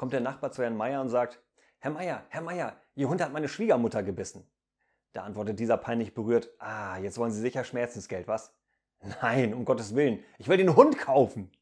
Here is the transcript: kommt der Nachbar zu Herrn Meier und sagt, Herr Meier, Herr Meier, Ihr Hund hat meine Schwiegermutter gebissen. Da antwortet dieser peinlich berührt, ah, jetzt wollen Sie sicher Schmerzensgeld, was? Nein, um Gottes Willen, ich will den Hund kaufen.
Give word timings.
kommt 0.00 0.14
der 0.14 0.20
Nachbar 0.20 0.50
zu 0.50 0.62
Herrn 0.62 0.78
Meier 0.78 1.02
und 1.02 1.10
sagt, 1.10 1.42
Herr 1.78 1.90
Meier, 1.90 2.24
Herr 2.30 2.40
Meier, 2.40 2.74
Ihr 2.94 3.10
Hund 3.10 3.20
hat 3.20 3.34
meine 3.34 3.50
Schwiegermutter 3.50 4.02
gebissen. 4.02 4.50
Da 5.12 5.24
antwortet 5.24 5.58
dieser 5.58 5.76
peinlich 5.76 6.14
berührt, 6.14 6.48
ah, 6.58 6.96
jetzt 6.96 7.18
wollen 7.18 7.32
Sie 7.32 7.40
sicher 7.42 7.64
Schmerzensgeld, 7.64 8.26
was? 8.26 8.50
Nein, 9.20 9.52
um 9.52 9.66
Gottes 9.66 9.94
Willen, 9.94 10.24
ich 10.38 10.48
will 10.48 10.56
den 10.56 10.74
Hund 10.74 10.96
kaufen. 10.96 11.52